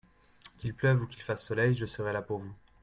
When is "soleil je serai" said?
1.45-2.11